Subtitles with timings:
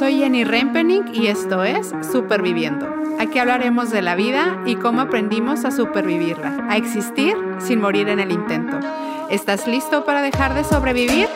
[0.00, 2.88] Soy Jenny Rempening y esto es Superviviendo.
[3.18, 8.18] Aquí hablaremos de la vida y cómo aprendimos a supervivirla, a existir sin morir en
[8.18, 8.80] el intento.
[9.28, 11.26] ¿Estás listo para dejar de sobrevivir?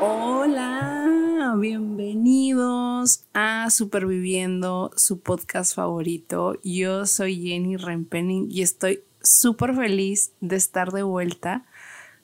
[0.00, 6.54] Hola, bienvenidos a Superviviendo, su podcast favorito.
[6.64, 11.66] Yo soy Jenny Rempening y estoy súper feliz de estar de vuelta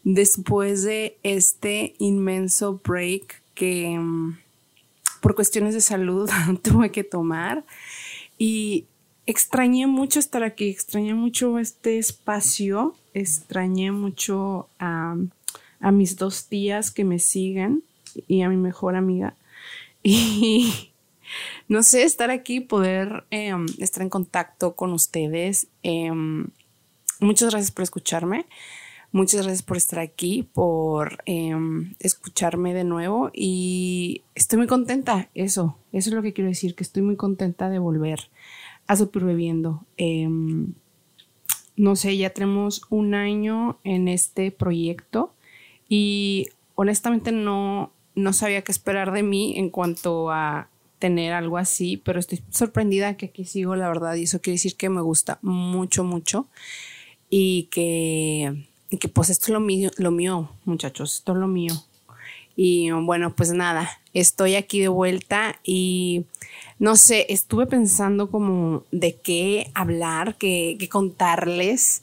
[0.05, 4.39] después de este inmenso break que mm,
[5.21, 6.31] por cuestiones de salud
[6.63, 7.65] tuve que tomar
[8.39, 8.87] y
[9.27, 15.17] extrañé mucho estar aquí, extrañé mucho este espacio, extrañé mucho a,
[15.93, 17.83] mis dos tías que me siguen
[18.27, 19.35] y a mi mejor amiga.
[20.09, 20.93] Y
[21.67, 25.67] no sé, estar aquí, poder em, estar en contacto con ustedes.
[25.83, 26.47] Em,
[27.19, 28.47] muchas gracias por escucharme.
[29.13, 35.79] Muchas gracias por estar aquí, por em, escucharme de nuevo y estoy muy contenta, eso,
[35.93, 38.31] eso es lo que quiero decir, que estoy muy contenta de volver
[38.87, 39.85] a Superviviendo.
[39.97, 40.75] Em,
[41.77, 45.35] no sé, ya tenemos un año en este proyecto
[45.89, 51.99] y honestamente no, no sabía qué esperar de mí en cuanto a tener algo así,
[51.99, 55.39] pero estoy sorprendida que aquí sigo, la verdad, y eso quiere decir que me gusta
[55.43, 56.49] mucho, mucho
[57.29, 61.49] y que y que pues esto es lo mío, lo mío, muchachos, esto es lo
[61.49, 61.75] mío.
[62.55, 66.25] Y bueno, pues nada, estoy aquí de vuelta y
[66.79, 72.03] no sé, estuve pensando como de qué hablar, qué, qué contarles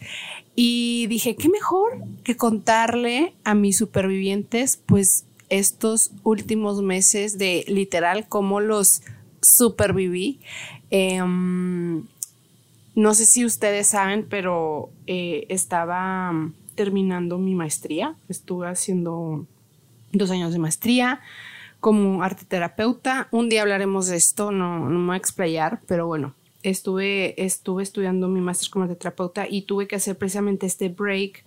[0.56, 8.28] y dije, ¿qué mejor que contarle a mis supervivientes pues estos últimos meses de literal
[8.28, 9.02] cómo los
[9.42, 10.39] superviví.
[10.89, 12.06] Em,
[12.95, 16.34] no sé si ustedes saben, pero eh, estaba
[16.75, 18.16] terminando mi maestría.
[18.29, 19.45] Estuve haciendo
[20.11, 21.21] dos años de maestría
[21.80, 23.27] como arte terapeuta.
[23.31, 27.83] Un día hablaremos de esto, no, no me voy a explayar, pero bueno, estuve, estuve
[27.83, 31.43] estudiando mi máster como arte terapeuta y tuve que hacer precisamente este break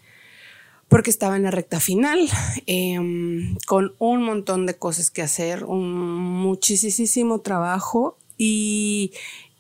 [0.89, 2.21] porque estaba en la recta final,
[2.67, 9.13] em, con un montón de cosas que hacer, un muchísimo trabajo y,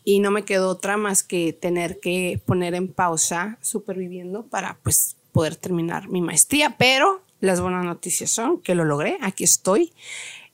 [0.04, 5.16] y no me quedó otra más que tener que poner en pausa superviviendo para pues
[5.36, 9.92] poder terminar mi maestría, pero las buenas noticias son que lo logré, aquí estoy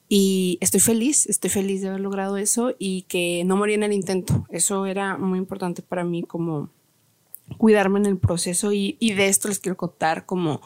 [0.09, 3.93] y estoy feliz, estoy feliz de haber logrado eso y que no morí en el
[3.93, 4.45] intento.
[4.51, 6.69] Eso era muy importante para mí como
[7.59, 10.61] cuidarme en el proceso y, de esto les quiero contar como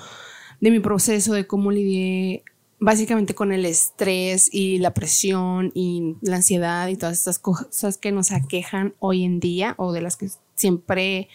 [0.62, 2.42] de mi proceso, de cómo lidié
[2.78, 8.12] básicamente con el estrés y la presión y la ansiedad y todas estas cosas que
[8.12, 11.28] nos aquejan hoy en día o de las que siempre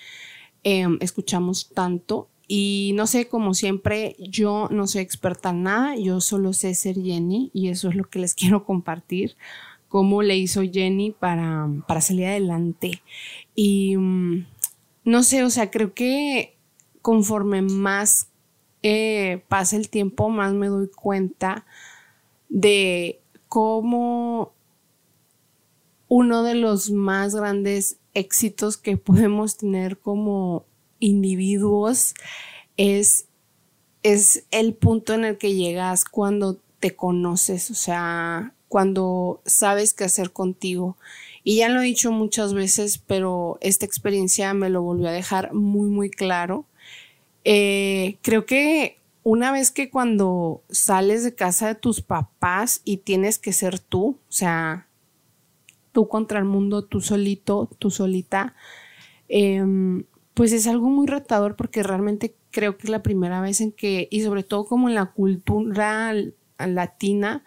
[0.63, 6.19] em, escuchamos tanto y no sé, como siempre, yo no soy experta en nada, yo
[6.19, 9.37] solo sé ser Jenny y eso es lo que les quiero compartir,
[9.87, 13.01] cómo le hizo Jenny para, para salir adelante.
[13.55, 14.45] Y mm,
[15.05, 16.57] no sé, o sea, creo que
[17.01, 18.27] conforme más
[18.83, 21.65] eh, pasa el tiempo, más me doy cuenta
[22.49, 24.51] de cómo
[26.09, 30.65] uno de los más grandes éxitos que podemos tener como
[31.01, 32.13] individuos
[32.77, 33.25] es,
[34.03, 40.05] es el punto en el que llegas cuando te conoces, o sea, cuando sabes qué
[40.05, 40.95] hacer contigo.
[41.43, 45.53] Y ya lo he dicho muchas veces, pero esta experiencia me lo volvió a dejar
[45.53, 46.65] muy, muy claro.
[47.43, 53.37] Eh, creo que una vez que cuando sales de casa de tus papás y tienes
[53.39, 54.87] que ser tú, o sea,
[55.91, 58.55] tú contra el mundo, tú solito, tú solita,
[59.27, 63.71] em, pues es algo muy retador porque realmente creo que es la primera vez en
[63.71, 66.13] que, y sobre todo como en la cultura
[66.57, 67.43] latina,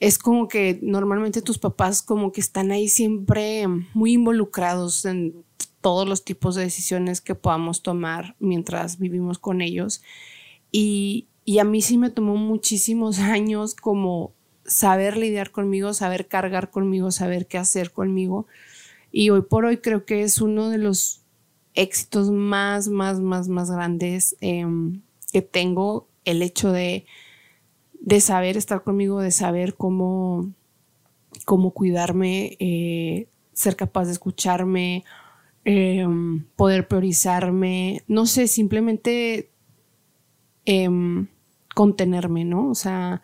[0.00, 5.44] es como que normalmente tus papás como que están ahí siempre muy involucrados en
[5.80, 10.02] todos los tipos de decisiones que podamos tomar mientras vivimos con ellos.
[10.70, 14.32] Y, y a mí sí me tomó muchísimos años como
[14.64, 18.46] saber lidiar conmigo, saber cargar conmigo, saber qué hacer conmigo.
[19.10, 21.22] Y hoy por hoy creo que es uno de los
[21.78, 25.00] éxitos más, más, más, más grandes em,
[25.32, 27.06] que tengo, el hecho de,
[28.00, 30.52] de, saber estar conmigo, de saber cómo,
[31.44, 35.04] cómo cuidarme, eh, ser capaz de escucharme,
[35.64, 39.52] em, poder priorizarme, no sé, simplemente
[40.64, 41.28] em,
[41.74, 42.70] contenerme, ¿no?
[42.70, 43.22] O sea,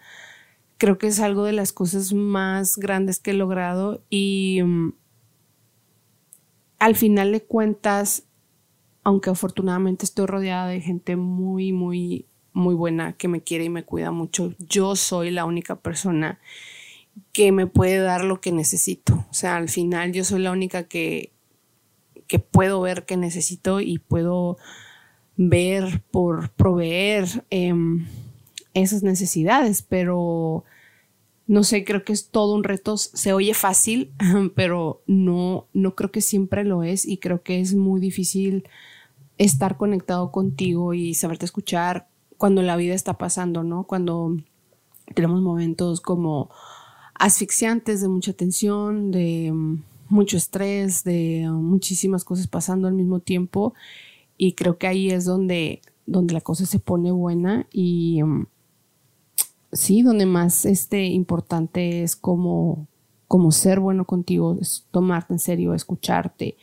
[0.78, 4.60] creo que es algo de las cosas más grandes que he logrado y
[6.78, 8.28] al final de cuentas
[9.04, 13.84] aunque afortunadamente estoy rodeada de gente muy, muy, muy buena que me quiere y me
[13.84, 16.40] cuida mucho, yo soy la única persona
[17.32, 19.26] que me puede dar lo que necesito.
[19.30, 21.32] O sea, al final yo soy la única que,
[22.26, 24.56] que puedo ver que necesito y puedo
[25.36, 28.06] ver por proveer em,
[28.72, 30.64] esas necesidades, pero
[31.46, 32.96] no sé, creo que es todo un reto.
[32.96, 34.12] Se oye fácil,
[34.54, 38.64] pero no, no creo que siempre lo es y creo que es muy difícil
[39.38, 43.84] estar conectado contigo y saberte escuchar cuando la vida está pasando, ¿no?
[43.84, 44.36] Cuando
[45.14, 46.50] tenemos momentos como
[47.14, 53.74] asfixiantes de mucha tensión, de mm, mucho estrés, de muchísimas cosas pasando al mismo tiempo
[54.36, 58.46] y creo que ahí es donde, donde la cosa se pone buena y mm,
[59.72, 62.86] sí, donde más este, importante es como,
[63.28, 66.56] como ser bueno contigo, es tomarte en serio, escucharte.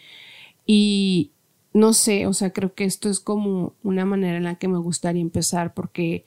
[0.65, 1.31] Y
[1.73, 4.77] no sé, o sea, creo que esto es como una manera en la que me
[4.77, 6.25] gustaría empezar porque,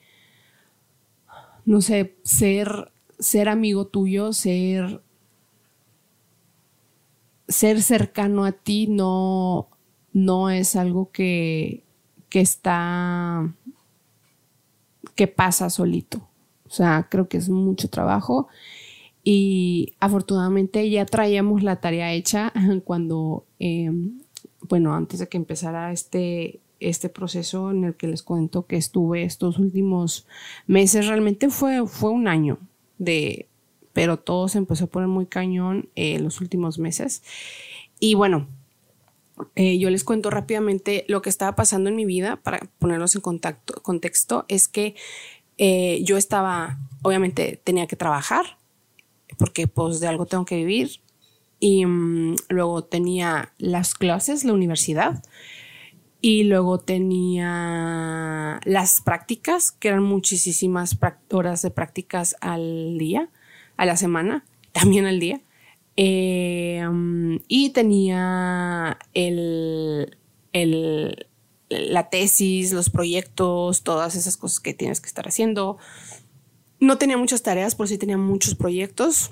[1.64, 5.02] no sé, ser, ser amigo tuyo, ser,
[7.48, 9.68] ser cercano a ti no,
[10.12, 11.84] no es algo que,
[12.30, 13.54] que está,
[15.14, 16.26] que pasa solito.
[16.66, 18.48] O sea, creo que es mucho trabajo
[19.22, 22.52] y afortunadamente ya traíamos la tarea hecha
[22.84, 24.20] cuando, em,
[24.68, 29.24] bueno, antes de que empezara este, este proceso en el que les cuento que estuve
[29.24, 30.26] estos últimos
[30.66, 32.58] meses, realmente fue, fue un año
[32.98, 33.48] de,
[33.92, 37.22] pero todo se empezó a poner muy cañón eh, los últimos meses.
[38.00, 38.48] Y bueno,
[39.54, 43.20] eh, yo les cuento rápidamente lo que estaba pasando en mi vida para ponerlos en
[43.20, 44.94] contacto, contexto, es que
[45.58, 48.58] eh, yo estaba, obviamente tenía que trabajar,
[49.38, 51.00] porque pues de algo tengo que vivir.
[51.64, 55.22] Y mm, luego tenía las clases, la universidad.
[56.20, 60.98] Y luego tenía las prácticas, que eran muchísimas
[61.30, 63.30] horas de prácticas al día,
[63.78, 65.40] a la semana, también al día.
[65.96, 70.18] Mm, y tenía el,
[70.52, 71.28] el,
[71.70, 75.78] la tesis, los proyectos, todas esas cosas que tienes que estar haciendo.
[76.78, 79.30] No tenía muchas tareas, por sí tenía muchos proyectos.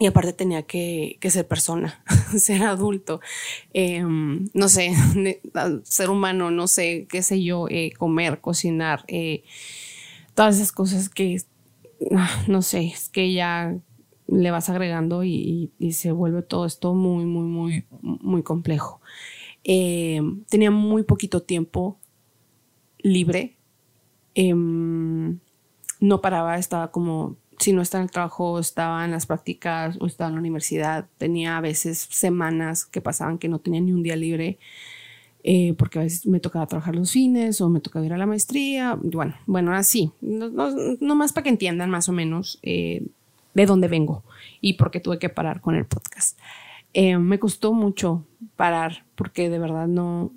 [0.00, 2.02] Y aparte tenía que, ser persona,
[2.38, 3.20] ser adulto,
[3.74, 4.94] em, no sé,
[5.84, 9.44] ser humano, no sé, qué sé yo, eh, comer, cocinar, eh,
[10.34, 11.42] todas esas cosas que,
[12.16, 13.76] ah, no sé, es que ya
[14.26, 19.02] le vas agregando y, se vuelve todo esto muy, muy, muy, muy complejo.
[19.64, 21.98] Eh, tenía muy poquito tiempo
[23.00, 23.58] libre.
[24.34, 25.40] Em,
[26.00, 30.06] no paraba, estaba como, si no estaba en el trabajo, estaba en las prácticas o
[30.06, 31.06] estaba en la universidad.
[31.18, 34.58] Tenía a veces semanas que pasaban que no tenía ni un día libre.
[35.42, 38.26] Eh, porque a veces me tocaba trabajar los fines o me tocaba ir a la
[38.26, 38.98] maestría.
[39.00, 43.06] Bueno, bueno, así, no, no, más para que entiendan más o menos eh,
[43.54, 44.22] de dónde vengo
[44.60, 46.38] y por qué tuve que parar con el podcast.
[46.92, 50.32] Eh, me costó mucho parar porque de verdad no,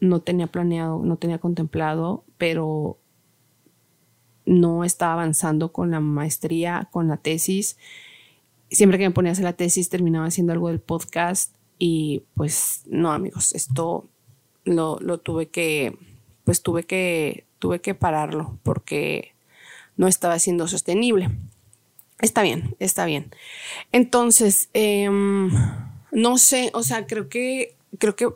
[0.00, 2.98] no tenía planeado, no tenía contemplado, pero
[4.46, 7.76] no estaba avanzando con la maestría, con la tesis.
[8.70, 12.82] Siempre que me ponía a hacer la tesis terminaba haciendo algo del podcast y pues
[12.86, 14.08] no amigos, esto
[14.64, 15.96] lo, lo tuve que,
[16.44, 19.34] pues tuve que, tuve que pararlo porque
[19.96, 21.30] no estaba siendo sostenible.
[22.20, 23.30] Está bien, está bien.
[23.92, 25.50] Entonces, em,
[26.12, 28.28] no sé, o sea, creo que, creo que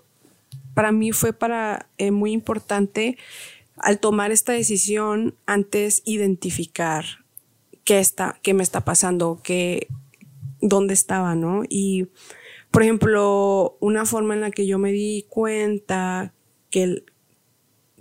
[0.75, 3.19] para mí fue para eh, muy importante
[3.81, 7.05] al tomar esta decisión antes identificar
[7.85, 9.89] qué está, qué me está pasando, qué,
[10.61, 11.63] dónde estaba, ¿no?
[11.69, 12.09] Y,
[12.71, 16.35] por ejemplo, una forma en la que yo me di cuenta
[16.71, 17.05] que,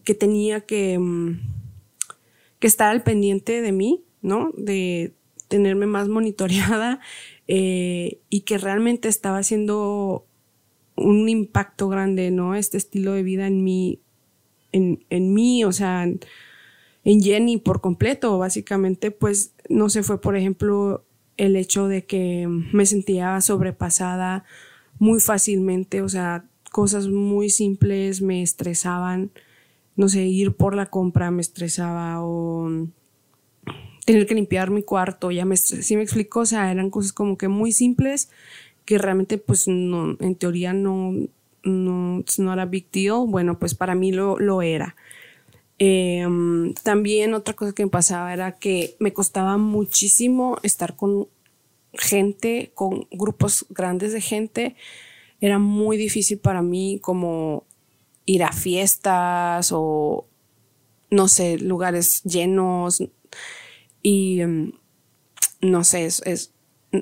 [0.03, 1.39] que tenía que, mm,
[2.59, 4.51] que estar al pendiente de mí, ¿no?
[4.57, 5.13] De,
[5.47, 6.99] tenerme más monitoreada
[7.47, 10.25] eh, y que realmente estaba haciendo
[10.95, 12.55] un impacto grande, ¿no?
[12.55, 14.01] Este estilo de vida en mí,
[14.71, 16.19] en, en mí, o sea, en,
[17.21, 21.05] Jenny por completo, básicamente, pues no se fue, por ejemplo,
[21.37, 24.43] el hecho de que me sentía sobrepasada
[24.99, 29.31] muy fácilmente, o sea, cosas muy simples me estresaban,
[29.95, 32.87] no sé, ir por la compra me estresaba o
[34.05, 37.37] tener que limpiar mi cuarto, ya me, sí me explico, o sea, eran cosas como
[37.37, 38.29] que muy simples
[38.85, 41.13] que realmente pues no, en teoría no,
[41.67, 44.95] no, no era big deal, bueno, pues para mí lo, lo era.
[45.79, 51.27] Em, también otra cosa que me pasaba era que me costaba muchísimo estar con
[51.93, 54.75] gente, con grupos grandes de gente.
[55.39, 57.65] Era muy difícil para mí como
[58.25, 60.27] ir a fiestas o,
[61.11, 63.03] no sé, lugares llenos.
[64.01, 64.71] Y em,
[65.61, 66.53] no sé, es,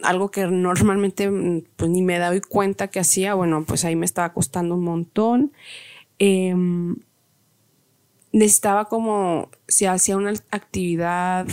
[0.04, 1.30] algo que normalmente
[1.76, 5.52] pues ni me doy cuenta que hacía, bueno, pues ahí me estaba costando un montón.
[6.20, 6.96] Em,
[8.32, 11.48] necesitaba como, si hacía una actividad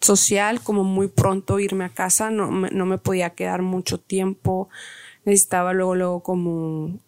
[0.00, 4.68] social, como muy pronto irme a casa, no me, no me podía quedar mucho tiempo,
[5.24, 6.98] necesitaba luego, luego como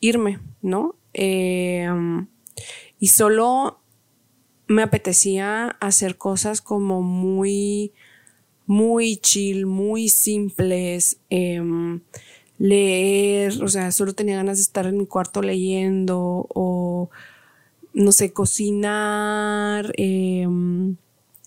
[0.00, 0.96] irme, ¿no?
[1.12, 2.26] Em,
[2.98, 3.80] y solo
[4.66, 7.92] me apetecía hacer cosas como muy,
[8.70, 12.02] muy chill, muy simples, em,
[12.56, 17.10] leer, o sea, solo tenía ganas de estar en mi cuarto leyendo o,
[17.94, 20.94] no sé, cocinar, em,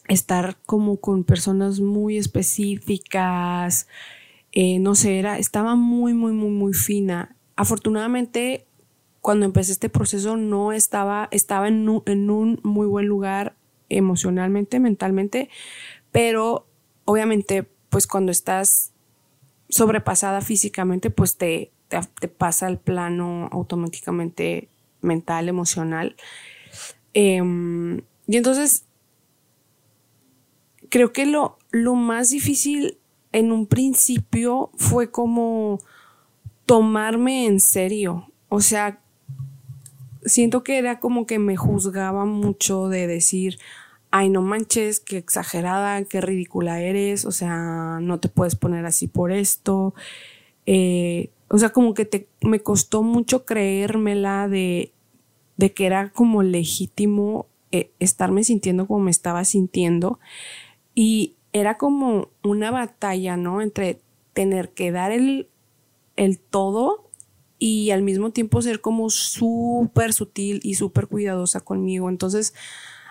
[0.10, 3.88] estar como con personas muy específicas,
[4.52, 7.38] eh, no sé, era, estaba muy, muy, muy, muy fina.
[7.56, 8.66] Afortunadamente,
[9.22, 13.56] cuando empecé este proceso no estaba, estaba en un, en un muy buen lugar
[13.88, 15.50] emocionalmente, mentalmente,
[16.12, 16.68] pero
[17.06, 18.92] obviamente, pues cuando estás
[19.70, 24.70] sobrepasada físicamente, pues te, te, pasa el plano automáticamente
[25.02, 26.16] mental, emocional.
[27.14, 28.86] Em, y entonces,
[30.90, 32.98] creo que lo, lo más difícil
[33.32, 35.80] en un principio fue como
[36.66, 38.32] tomarme en serio.
[38.50, 39.02] O sea,
[40.26, 43.60] siento que era como que me juzgaba mucho de decir,
[44.16, 49.08] ay, no manches, qué exagerada, qué ridícula eres, o sea, no te puedes poner así
[49.08, 49.96] por esto.
[50.68, 54.92] Eh, o sea, como que me costó mucho creérmela de,
[55.58, 60.20] de que era como legítimo eh, estarme sintiendo como me estaba sintiendo.
[60.94, 63.64] Y era como una batalla, ¿no?
[63.64, 64.00] Entre
[64.34, 65.48] tener que dar el,
[66.18, 67.10] el todo
[67.58, 72.10] y al mismo tiempo ser como súper sutil y súper cuidadosa conmigo.
[72.10, 72.54] Entonces,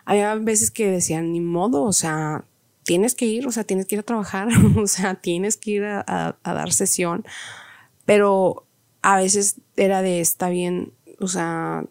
[0.04, 2.44] había veces que decían, ni modo, o sea,
[2.84, 5.84] tienes que ir, o sea, tienes que ir a trabajar, o sea, tienes que ir
[5.84, 7.24] a, dar sesión,
[8.04, 8.66] pero
[9.02, 11.84] a veces era de, está bien, o sea,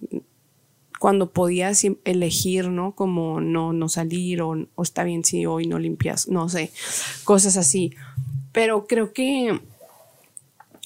[0.99, 2.93] cuando podías elegir, ¿no?
[2.93, 6.71] Como no, no salir o, o está bien si hoy no limpias, no sé,
[7.23, 7.95] cosas así.
[8.51, 9.59] Pero creo que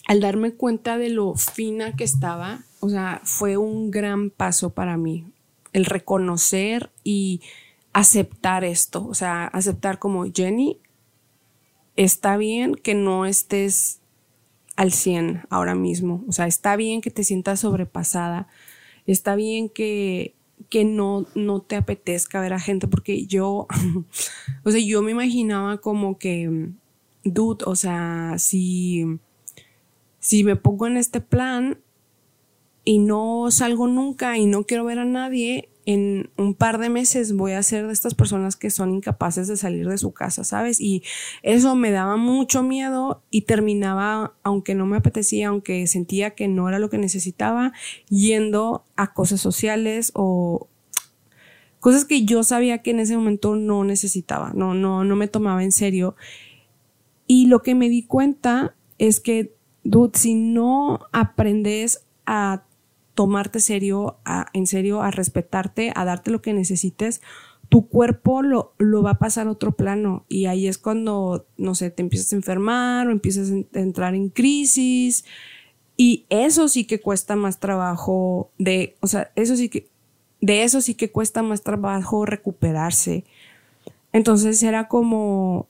[0.07, 4.95] al darme cuenta de lo fina que estaba, o sea, fue un gran paso para
[4.95, 5.25] mí,
[5.75, 7.41] el reconocer y
[7.91, 10.79] aceptar esto, o sea, aceptar como Jenny,
[11.97, 13.99] está bien que no estés
[14.77, 18.47] al 100 ahora mismo, o sea, está bien que te sientas sobrepasada,
[19.05, 20.33] está bien que,
[20.69, 23.67] que no, no te apetezca ver a gente, porque yo,
[24.63, 26.69] o sea, yo me imaginaba como que,
[27.25, 29.19] dude, o sea, si
[30.25, 31.79] si me pongo en este plan
[32.85, 37.35] y no salgo nunca y no quiero ver a nadie, en un par de meses
[37.35, 40.81] voy a ser de estas personas que son incapaces de salir de su casa, ¿sabes?
[40.81, 41.03] Y
[41.43, 46.67] eso me daba mucho miedo y terminaba, aunque no me apetecía, aunque sentía que no
[46.69, 47.73] era lo que necesitaba,
[48.09, 50.67] yendo a cosas sociales o
[51.79, 55.63] cosas que yo sabía que en ese momento no necesitaba, no, no, no me tomaba
[55.63, 56.15] en serio.
[57.27, 62.64] Y lo que me di cuenta es que dude, si no aprendes a
[63.15, 64.17] tomarte serio,
[64.53, 67.21] en serio, a respetarte, a darte lo que necesites,
[67.69, 71.73] tu cuerpo lo, lo, va a pasar a otro plano y ahí es cuando, no
[71.73, 75.25] sé, te empiezas a enfermar o empiezas a entrar en crisis
[75.97, 79.89] y eso sí que cuesta más trabajo de, o sea, eso sí que,
[80.41, 83.23] de eso sí que cuesta más trabajo recuperarse.
[84.11, 85.67] Entonces era como,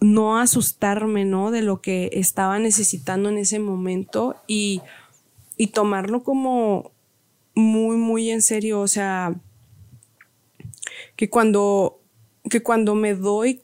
[0.00, 1.50] no asustarme, ¿no?
[1.50, 4.82] De lo que estaba necesitando en ese momento y,
[5.58, 6.92] y tomarlo como
[7.54, 8.80] muy, muy en serio.
[8.80, 9.34] O sea,
[11.16, 12.00] que cuando,
[12.48, 13.60] que cuando me doy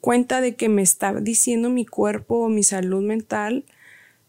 [0.00, 3.64] cuenta de que me está diciendo mi cuerpo o mi salud mental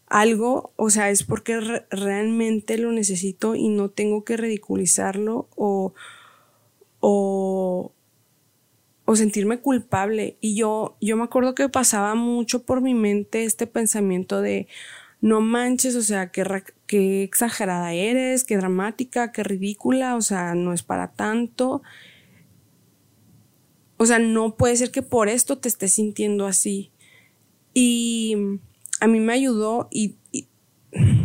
[0.06, 1.60] algo, o sea, es porque
[1.90, 5.94] realmente lo necesito y no tengo que ridiculizarlo o,
[6.98, 7.92] o,
[9.04, 10.36] o sentirme culpable.
[10.40, 14.66] Y yo, yo me acuerdo que pasaba mucho por mi mente este pensamiento de
[15.20, 16.44] no manches, o sea, qué,
[16.90, 21.82] qué exagerada eres, qué dramática, qué ridícula, o sea, no es para tanto.
[23.96, 26.90] O sea, no puede ser que por esto te estés sintiendo así.
[27.74, 28.36] Y
[28.98, 30.16] a mí me ayudó y,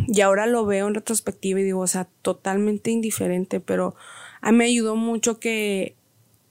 [0.06, 3.96] y, ahora lo veo en retrospectiva y digo, o sea, totalmente indiferente, pero
[4.42, 5.96] a mí me ayudó mucho que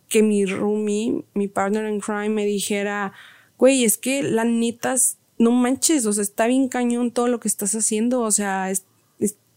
[0.09, 3.13] que mi roomie, mi partner in crime, me dijera,
[3.57, 4.95] güey, es que la neta,
[5.39, 8.69] no manches, o sea, está bien cañón todo lo que estás haciendo, o sea,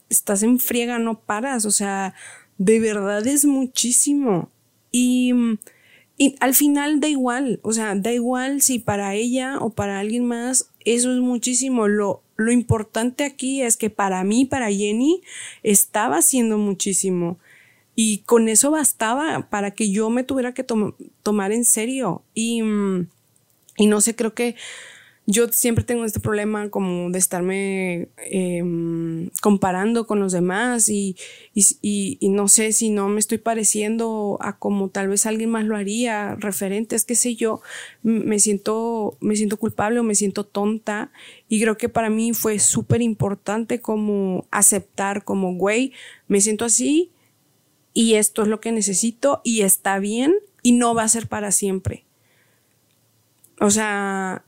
[0.08, 2.14] estás en friega, no paras, o sea,
[2.58, 4.50] de verdad es muchísimo.
[4.90, 5.32] Y,
[6.16, 10.24] y al final da igual, o sea, da igual si para ella o para alguien
[10.24, 11.88] más, eso es muchísimo.
[11.88, 15.22] Lo, lo importante aquí es que para mí, para Jenny,
[15.62, 17.38] estaba haciendo muchísimo.
[17.94, 22.22] Y con eso bastaba para que yo me tuviera que tomar en serio.
[22.32, 22.62] Y,
[23.76, 24.54] y no sé, creo que
[25.30, 31.16] yo siempre tengo este problema como de estarme em, comparando con los demás y,
[32.22, 36.34] no sé si no me estoy pareciendo a como tal vez alguien más lo haría,
[36.36, 37.60] referentes, qué sé yo,
[38.02, 41.12] me siento, me siento culpable o me siento tonta
[41.46, 45.92] y creo que para mí fue súper importante como aceptar como, güey,
[46.26, 47.10] me siento así
[47.92, 50.32] y esto es lo que necesito y está bien
[50.62, 52.06] y no va a ser para siempre.
[53.60, 54.44] O sea,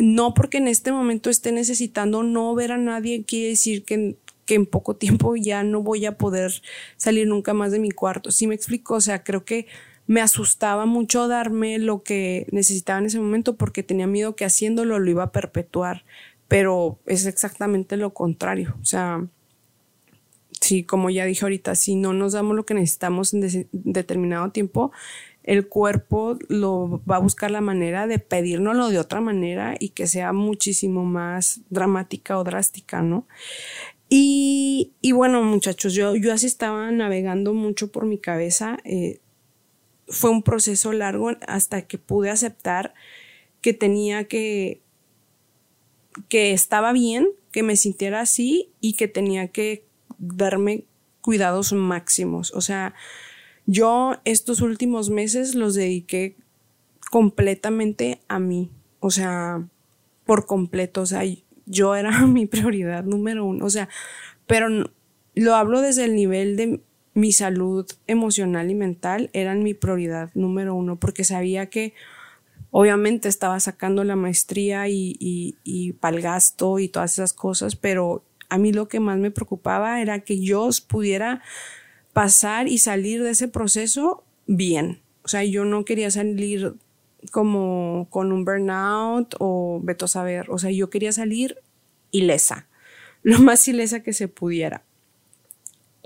[0.00, 4.16] no porque en este momento esté necesitando no ver a nadie quiere decir que,
[4.46, 6.62] que en poco tiempo ya no voy a poder
[6.96, 8.30] salir nunca más de mi cuarto.
[8.30, 8.94] ¿Sí me explico?
[8.94, 9.66] O sea, creo que
[10.06, 14.98] me asustaba mucho darme lo que necesitaba en ese momento porque tenía miedo que haciéndolo
[14.98, 16.04] lo iba a perpetuar,
[16.48, 18.74] pero es exactamente lo contrario.
[18.82, 19.24] O sea,
[20.60, 24.90] sí, como ya dije ahorita, si no nos damos lo que necesitamos en determinado tiempo,
[25.42, 30.06] el cuerpo lo va a buscar la manera de pedírnoslo de otra manera y que
[30.06, 33.26] sea muchísimo más dramática o drástica, ¿no?
[34.12, 38.78] Y, bueno, muchachos, yo, yo así estaba navegando mucho por mi cabeza.
[38.84, 39.20] Eh,
[40.08, 42.92] fue un proceso largo hasta que pude aceptar
[43.60, 44.82] que tenía que,
[46.28, 49.84] que estaba bien, que me sintiera así y que tenía que
[50.18, 50.84] darme
[51.20, 52.52] cuidados máximos.
[52.52, 52.94] O sea,
[53.70, 56.36] yo estos últimos meses los dediqué
[57.10, 59.64] completamente a mí, o sea,
[60.24, 61.22] por completo, o sea,
[61.66, 63.88] yo era mi prioridad número uno, o sea,
[64.48, 64.68] pero
[65.34, 66.80] lo hablo desde el nivel de
[67.14, 71.94] mi salud emocional y mental, eran mi prioridad número uno, porque sabía que
[72.72, 77.76] obviamente estaba sacando la maestría y, y, y para el gasto y todas esas cosas,
[77.76, 81.40] pero a mí lo que más me preocupaba era que yo pudiera
[82.12, 85.00] pasar y salir de ese proceso bien.
[85.22, 86.74] O sea, yo no quería salir
[87.30, 90.50] como con un burnout o veto saber.
[90.50, 91.58] O sea, yo quería salir
[92.10, 92.66] ilesa,
[93.22, 94.84] lo más ilesa que se pudiera.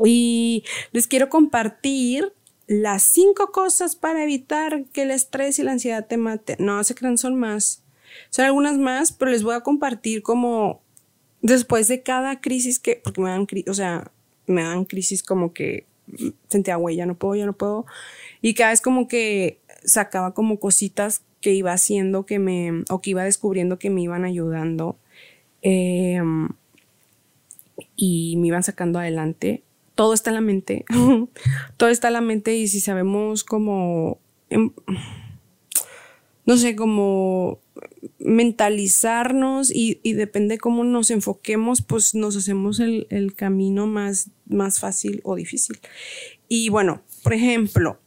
[0.05, 2.33] Y les quiero compartir
[2.67, 6.57] las cinco cosas para evitar que el estrés y la ansiedad te maten.
[6.59, 7.83] No, se crean, son más.
[8.31, 10.83] Son algunas más, pero les voy a compartir como
[11.43, 14.11] después de cada crisis que, porque me dan, o sea,
[14.47, 15.87] me dan crisis como que
[16.49, 17.87] sentía, güey, ya no puedo, ya no puedo.
[18.43, 23.11] Y cada vez como que sacaba como cositas que iba haciendo que me, o que
[23.11, 24.97] iba descubriendo que me iban ayudando
[25.62, 26.49] em,
[27.97, 29.62] y me iban sacando adelante.
[29.95, 30.85] Todo está en la mente,
[31.77, 34.19] todo está en la mente y si sabemos como,
[34.51, 34.73] em,
[36.47, 37.61] no sé, como
[38.18, 45.37] mentalizarnos y, depende cómo nos enfoquemos, pues nos hacemos el, camino más, más fácil o
[45.37, 45.79] difícil.
[46.49, 48.01] Y bueno, por ejemplo,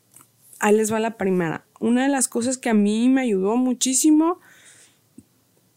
[0.60, 1.66] ahí les va la primera.
[1.80, 4.40] Una de las cosas que a mí me ayudó muchísimo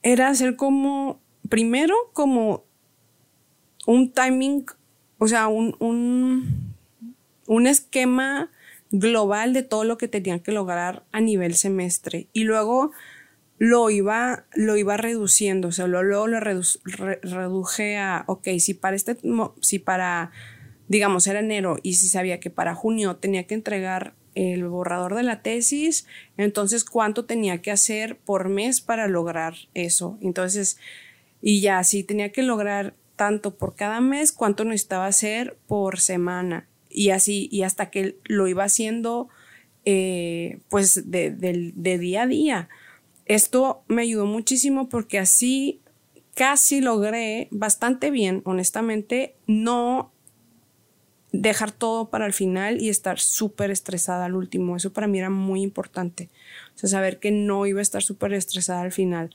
[0.02, 2.64] era hacer como, primero, como
[3.86, 4.64] un timing,
[5.18, 6.74] o sea, un, un,
[7.46, 8.50] un esquema
[8.90, 12.28] global de todo lo que tenía que lograr a nivel semestre.
[12.32, 12.92] Y luego
[13.60, 19.18] lo iba, lo iba reduciendo, o sea, luego lo, reduje a, ok, si para este,
[19.60, 20.32] si para,
[20.88, 25.24] digamos, era enero y si sabía que para junio tenía que entregar el borrador de
[25.24, 26.06] la tesis,
[26.38, 30.16] entonces cuánto tenía que hacer por mes para lograr eso.
[30.22, 30.78] Entonces,
[31.42, 36.66] y ya, si tenía que lograr tanto por cada mes, cuánto necesitaba hacer por semana.
[36.88, 39.28] Y así, y hasta que lo iba haciendo,
[39.84, 42.68] eh, pues, de, de día a día.
[43.30, 45.80] Esto me ayudó muchísimo porque así
[46.34, 50.10] casi logré bastante bien, honestamente, no
[51.30, 54.74] dejar todo para el final y estar súper estresada al último.
[54.74, 56.28] Eso para mí era muy importante.
[56.74, 59.30] O sea, saber que no iba a estar súper estresada al final.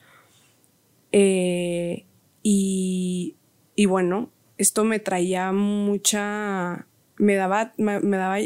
[1.14, 2.04] Eh,
[2.44, 3.38] y,
[3.78, 8.40] y, bueno, esto me traía mucha, me daba, me, daba,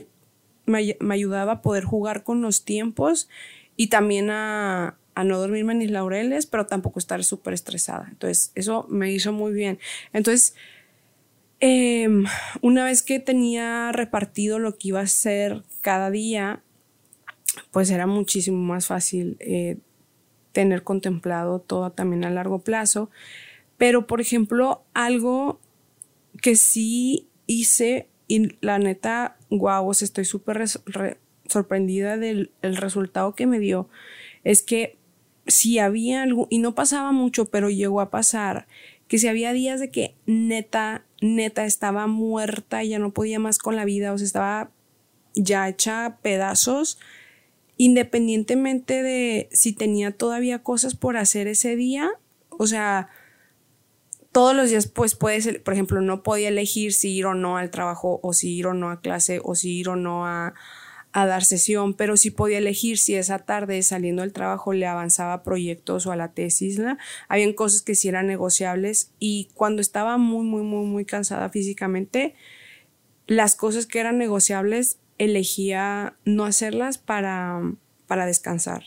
[0.67, 3.27] me, me ayudaba a poder jugar con los tiempos
[3.75, 8.07] y también a, a no dormirme mis laureles, pero tampoco estar súper estresada.
[8.09, 9.77] Entonces, eso me hizo muy bien.
[10.13, 10.55] Entonces,
[11.59, 12.23] em,
[12.61, 16.63] una vez que tenía repartido lo que iba a hacer cada día,
[17.71, 19.79] pues era muchísimo más fácil eh,
[20.53, 23.09] tener contemplado todo también a largo plazo.
[23.77, 25.59] Pero, por ejemplo, algo
[26.41, 30.63] que sí hice y la neta, guau, estoy súper
[31.45, 33.89] sorprendida del resultado que me dio
[34.43, 34.98] es que
[35.49, 38.67] si había algo, y no pasaba mucho, pero llegó a pasar,
[39.07, 43.75] que si había días de que neta, neta estaba muerta ya no podía más con
[43.75, 44.71] la vida, o sea, estaba
[45.35, 46.99] ya hecha pedazos,
[47.77, 52.09] independientemente de si tenía todavía cosas por hacer ese día,
[52.49, 53.09] o sea,
[54.31, 57.57] todos los días pues puede ser, por ejemplo, no podía elegir si ir o no
[57.57, 60.53] al trabajo o si ir o no a clase o si ir o no a,
[61.11, 65.43] a dar sesión, pero sí podía elegir si esa tarde saliendo del trabajo le avanzaba
[65.43, 66.77] proyectos o a la tesis.
[66.77, 66.97] ¿no?
[67.27, 72.35] Habían cosas que sí eran negociables y cuando estaba muy, muy, muy, muy cansada físicamente,
[73.25, 77.61] las cosas que eran negociables elegía no hacerlas para,
[78.07, 78.85] para descansar.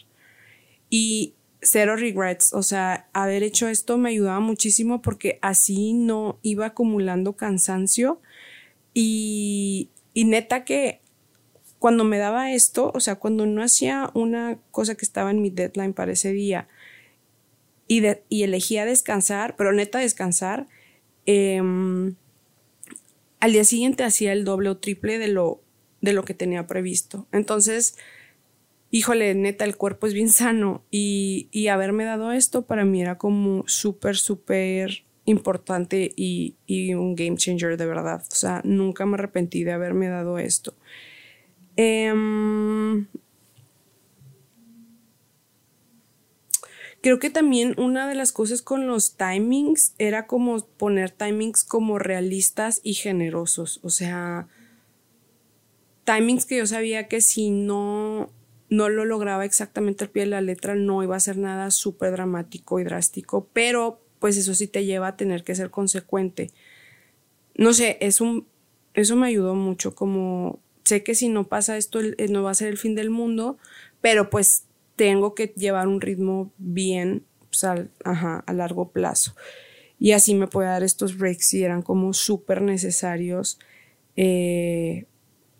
[0.90, 6.66] Y cero regrets, o sea, haber hecho esto me ayudaba muchísimo porque así no iba
[6.66, 8.20] acumulando cansancio
[8.94, 11.01] y, y neta que
[11.82, 15.50] cuando me daba esto, o sea, cuando no hacía una cosa que estaba en mi
[15.50, 16.68] deadline para ese día
[17.88, 18.04] y,
[18.44, 20.68] elegía descansar, pero neta descansar,
[21.26, 22.14] em,
[23.40, 25.60] al día siguiente hacía el doble o triple de lo,
[26.00, 27.26] de lo que tenía previsto.
[27.32, 27.96] Entonces,
[28.92, 33.18] híjole, neta, el cuerpo es bien sano y, y haberme dado esto para mí era
[33.18, 38.22] como súper, súper importante y, y, un game changer de verdad.
[38.30, 40.76] O sea, nunca me arrepentí de haberme dado esto.
[41.76, 43.06] Em,
[47.00, 51.98] creo que también una de las cosas con los timings era como poner timings como
[51.98, 53.80] realistas y generosos.
[53.82, 54.48] O sea,
[56.04, 58.30] timings que yo sabía que si no,
[58.68, 62.12] no lo lograba exactamente al pie de la letra no iba a ser nada súper
[62.12, 66.50] dramático y drástico, pero pues eso sí te lleva a tener que ser consecuente.
[67.56, 68.46] No sé, es un,
[68.94, 72.54] eso me ayudó mucho como sé que si no pasa esto eh, no va a
[72.54, 73.58] ser el fin del mundo,
[74.00, 74.64] pero pues
[74.96, 79.34] tengo que llevar un ritmo bien pues, a largo plazo.
[80.02, 83.60] Y así me puede dar estos breaks y eran como súper necesarios.
[84.16, 85.06] Eh,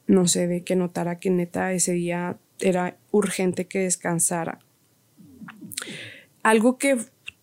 [0.08, 4.58] no sé, de que notara que neta ese día era urgente que descansara.
[6.42, 6.98] Algo que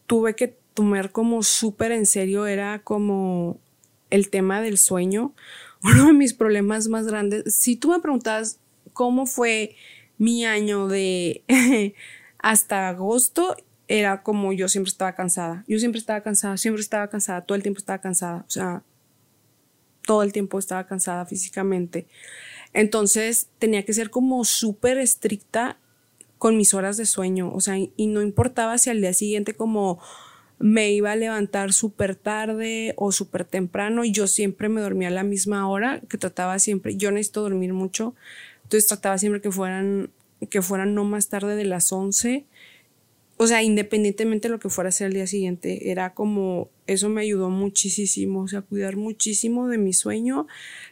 [0.08, 3.62] tuve que tomar como súper en serio era como
[4.10, 5.34] el tema del sueño
[5.84, 8.60] uno de mis problemas más grandes, si tú me preguntas
[8.94, 9.76] cómo fue
[10.18, 11.44] mi año de
[12.38, 13.56] hasta agosto,
[13.88, 15.64] era como yo siempre estaba cansada.
[15.68, 18.46] Yo siempre estaba cansada, siempre estaba cansada, todo el tiempo estaba cansada.
[18.48, 18.84] O sea,
[20.06, 22.08] todo el tiempo estaba cansada físicamente.
[22.74, 25.78] Entonces tenía que ser como súper estricta
[26.38, 27.52] con mis horas de sueño.
[27.54, 30.00] O sea, y no importaba si al día siguiente como
[30.60, 35.12] me iba a levantar súper tarde o súper temprano y yo siempre me dormía a
[35.12, 38.14] la misma hora, que trataba siempre, yo necesito dormir mucho,
[38.64, 40.12] entonces trataba siempre que fueran,
[40.50, 42.46] que fueran no más tarde de las 11,
[43.38, 47.08] o sea, independientemente de lo que fuera a ser el día siguiente, era como, eso
[47.08, 50.46] me ayudó muchísimo, o sea, cuidar muchísimo de mi sueño,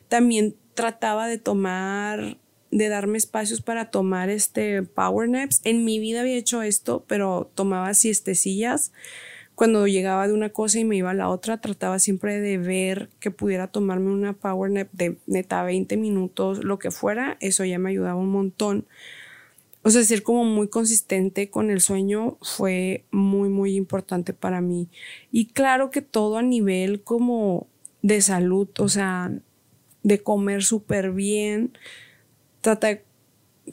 [0.08, 2.38] también trataba de tomar
[2.70, 5.62] de darme espacios para tomar este power naps.
[5.64, 8.92] En mi vida había hecho esto, pero tomaba siestecillas
[9.58, 13.10] cuando llegaba de una cosa y me iba a la otra, trataba siempre de ver
[13.20, 17.80] que pudiera tomarme una power nap de neta 20 minutos, lo que fuera, eso ya
[17.80, 18.86] me ayudaba un montón.
[19.82, 24.90] O sea, ser como muy consistente con el sueño fue muy, muy importante para mí.
[25.32, 27.66] Y claro que todo a nivel como
[28.04, 29.32] de salud, o sea,
[30.04, 31.76] de comer súper bien,
[32.62, 33.00] trata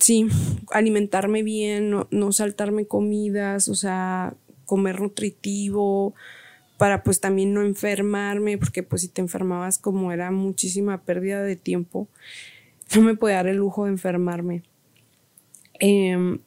[0.01, 0.29] sí,
[0.71, 6.15] alimentarme bien, no, no saltarme comidas, o sea, comer nutritivo,
[6.77, 11.57] para pues también no enfermarme, porque pues si te enfermabas como era muchísima pérdida de
[11.57, 12.09] tiempo,
[12.95, 14.63] no me podía dar el lujo de enfermarme.
[15.79, 16.39] Em,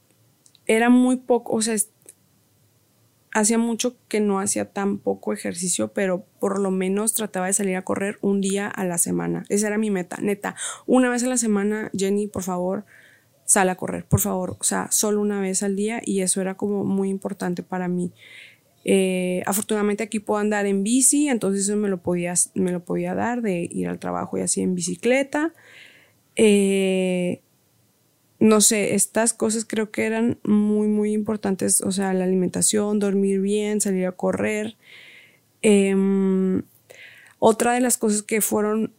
[0.66, 1.76] era muy poco, o sea,
[3.32, 7.76] hacía mucho que no hacía tan poco ejercicio, pero por lo menos trataba de salir
[7.76, 9.46] a correr un día a la semana.
[9.50, 10.56] Esa era mi meta, neta.
[10.86, 12.86] Una vez a la semana, Jenny, por favor,
[13.48, 16.56] sal a correr, por favor, o sea, solo una vez al día y eso era
[16.56, 18.12] como muy importante para mí.
[18.84, 23.16] Eh, afortunadamente aquí puedo andar en bici, entonces eso me lo podía, me lo podía
[23.16, 25.54] dar de ir al trabajo y así en bicicleta.
[26.36, 27.42] Eh,
[28.40, 33.40] no sé, estas cosas creo que eran muy, muy importantes, o sea, la alimentación, dormir
[33.40, 34.76] bien, salir a correr.
[35.62, 36.64] Em,
[37.40, 38.94] otra de las cosas que fueron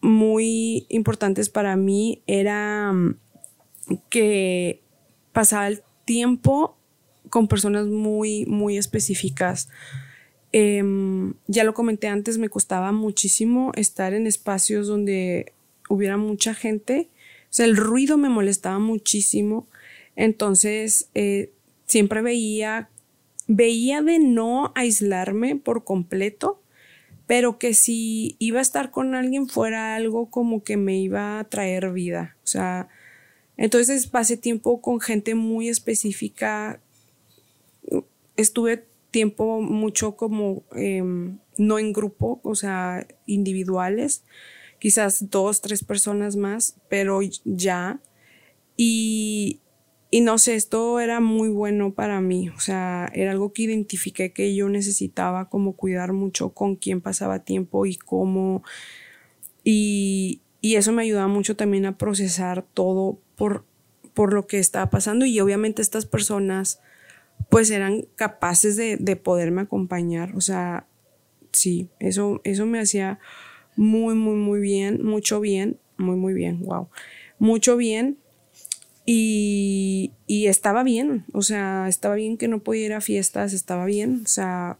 [0.00, 2.92] muy importantes para mí era
[4.10, 4.82] que
[5.32, 6.76] pasaba el tiempo
[7.30, 9.68] con personas muy, muy específicas.
[10.52, 15.52] Em, ya lo comenté antes, me costaba muchísimo estar en espacios donde
[15.88, 17.08] hubiera mucha gente.
[17.44, 19.68] O sea, el ruido me molestaba muchísimo.
[20.16, 21.52] Entonces, eh,
[21.86, 22.90] siempre veía,
[23.46, 26.62] veía de no aislarme por completo,
[27.26, 31.44] pero que si iba a estar con alguien fuera algo como que me iba a
[31.44, 32.36] traer vida.
[32.42, 32.88] O sea,
[33.58, 36.80] entonces pasé tiempo con gente muy específica.
[38.36, 44.22] Estuve tiempo mucho como em, no en grupo, o sea, individuales,
[44.78, 48.00] quizás dos, tres personas más, pero ya.
[48.76, 49.58] Y,
[50.12, 54.32] y no sé, esto era muy bueno para mí, o sea, era algo que identifiqué
[54.32, 58.62] que yo necesitaba como cuidar mucho con quién pasaba tiempo y cómo.
[59.64, 63.64] Y, y eso me ayudaba mucho también a procesar todo por,
[64.12, 66.80] por lo que estaba pasando y obviamente estas personas
[67.48, 70.86] pues eran capaces de, de poderme acompañar, o sea,
[71.52, 73.20] sí, eso, eso me hacía
[73.76, 76.88] muy, muy, muy bien, mucho bien, muy, muy bien, wow,
[77.38, 78.18] mucho bien.
[79.10, 83.86] Y, y, estaba bien, o sea, estaba bien que no podía ir a fiestas, estaba
[83.86, 84.78] bien, o sea,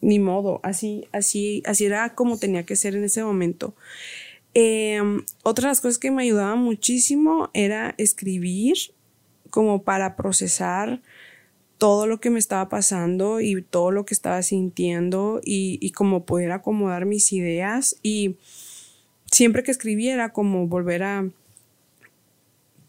[0.00, 3.76] ni modo, así, así, así era como tenía que ser en ese momento.
[4.54, 5.00] Eh,
[5.42, 8.76] otra de las cosas que me ayudaba muchísimo era escribir,
[9.50, 11.02] como para procesar
[11.78, 16.24] todo lo que me estaba pasando y todo lo que estaba sintiendo y, y como
[16.24, 17.96] poder acomodar mis ideas.
[18.02, 18.36] Y
[19.30, 21.28] siempre que escribiera como volver a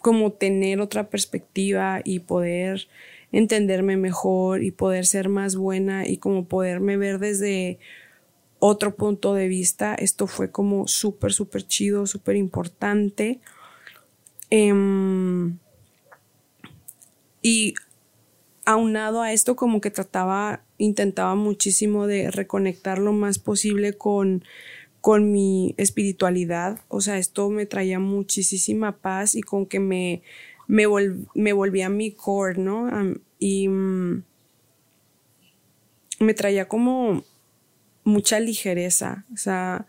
[0.06, 2.88] como tener otra perspectiva y poder
[3.32, 7.80] entenderme mejor y poder ser más buena y como poderme ver desde
[8.65, 9.95] otro punto de vista.
[9.95, 13.39] Esto fue como súper, súper chido, súper importante.
[14.49, 15.58] Em,
[17.41, 17.73] y
[18.65, 24.43] aunado a esto como que trataba, intentaba muchísimo de reconectar lo más posible con,
[25.01, 26.80] con mi espiritualidad.
[26.88, 30.23] O sea, esto me traía muchísima paz y con que me,
[30.67, 30.86] me,
[31.36, 32.89] me volvía mi core, ¿no?
[33.38, 34.23] y mm,
[36.19, 37.23] me traía como
[38.06, 39.26] mucha ligereza.
[39.34, 39.86] O sea,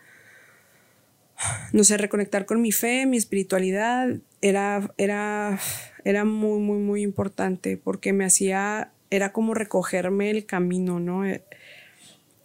[1.73, 5.61] no sé, reconectar con mi fe, mi espiritualidad, era, era
[6.07, 11.27] era muy, muy, muy importante porque me hacía, era como recogerme el camino, ¿no?
[11.27, 11.43] Eh,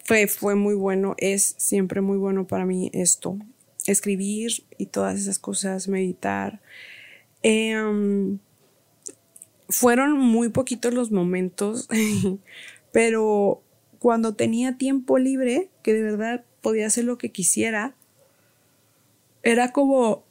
[0.04, 3.38] fue, fue muy bueno, es siempre muy bueno para mí esto,
[3.86, 6.60] escribir y todas esas cosas, meditar.
[7.44, 8.40] Em,
[9.68, 11.88] fueron muy poquitos los momentos,
[12.92, 13.62] pero
[14.02, 17.94] cuando tenía tiempo libre, que de verdad podía hacer lo que quisiera,
[19.44, 20.24] era como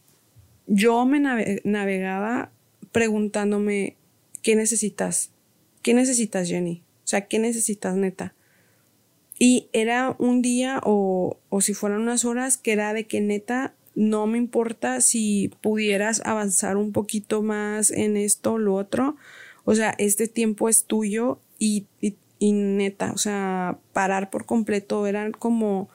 [0.68, 1.22] yo me
[1.64, 2.52] navegaba
[2.92, 3.96] preguntándome,
[4.42, 5.32] ¿qué necesitas?
[5.84, 6.84] ¿Qué necesitas, Jenny?
[7.06, 8.36] O sea, ¿qué necesitas, neta?
[9.40, 13.74] Y era un día o, o si fueran unas horas que era de que neta
[13.96, 19.16] no me importa si pudieras avanzar un poquito más en esto o lo otro.
[19.64, 25.06] O sea, este tiempo es tuyo y, y, y, neta, o sea, parar por completo
[25.06, 25.90] era como,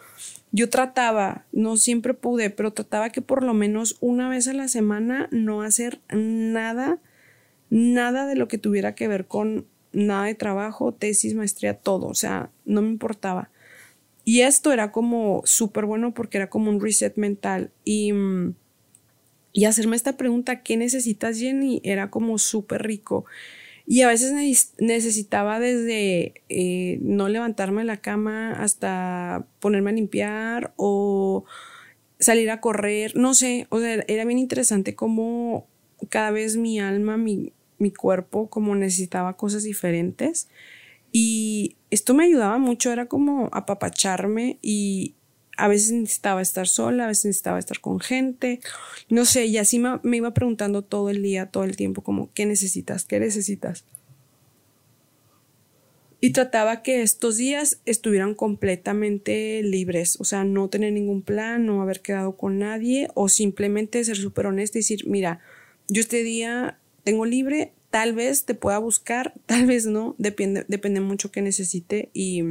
[0.52, 4.68] yo trataba, no siempre pude, pero trataba que por lo menos una vez a la
[4.68, 7.00] semana no hacer nada,
[7.68, 12.14] nada de lo que tuviera que ver con nada de trabajo, tesis, maestría, todo, o
[12.14, 13.50] sea, no me importaba.
[14.24, 18.12] Y esto era como súper bueno porque era como un reset mental y,
[19.52, 21.80] y hacerme esta pregunta, ¿qué necesitas Jenny?
[21.82, 23.24] Era como súper rico.
[23.86, 24.32] Y a veces
[24.78, 31.44] necesitaba desde eh, no levantarme de la cama hasta ponerme a limpiar o
[32.18, 35.68] salir a correr, no sé, o sea, era bien interesante cómo
[36.08, 40.48] cada vez mi alma, mi, mi cuerpo, como necesitaba cosas diferentes.
[41.12, 45.14] Y esto me ayudaba mucho, era como apapacharme y,
[45.56, 48.60] a veces necesitaba estar sola, a veces necesitaba estar con gente,
[49.08, 52.46] no sé, y así me, iba preguntando todo el día, todo el tiempo, como, ¿qué
[52.46, 53.04] necesitas?
[53.04, 53.84] ¿Qué necesitas?
[56.20, 61.82] Y trataba que estos días estuvieran completamente libres, o sea, no tener ningún plan, no
[61.82, 65.40] haber quedado con nadie o simplemente ser súper honesta y decir, mira,
[65.88, 71.00] yo este día tengo libre, tal vez te pueda buscar, tal vez no, depende, depende
[71.00, 72.42] mucho que necesite y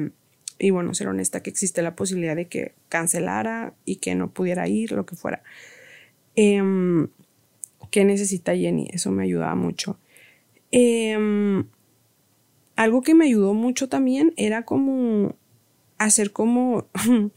[0.58, 4.68] y bueno, ser honesta que existe la posibilidad de que cancelara y que no pudiera
[4.68, 5.44] ir, lo que fuera.
[6.36, 7.10] Em,
[7.92, 8.90] ¿Qué necesita Jenny?
[8.92, 10.00] Eso me ayudaba mucho.
[10.72, 11.66] Em,
[12.76, 15.36] algo que me ayudó mucho también era como
[15.98, 16.88] hacer como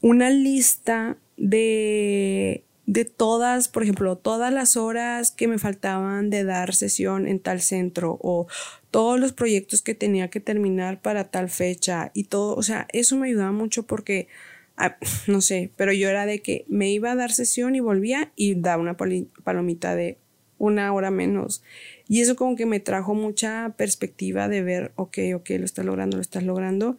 [0.00, 6.74] una lista de de todas, por ejemplo, todas las horas que me faltaban de dar
[6.74, 8.46] sesión en tal centro o
[8.90, 13.16] todos los proyectos que tenía que terminar para tal fecha y todo, o sea, eso
[13.16, 14.28] me ayudaba mucho porque
[14.76, 18.32] ah, no sé, pero yo era de que me iba a dar sesión y volvía
[18.36, 20.18] y daba una palomita de
[20.58, 21.62] una hora menos.
[22.08, 26.16] Y eso como que me trajo mucha perspectiva de ver, ok, ok, lo estás logrando,
[26.16, 26.96] lo estás logrando.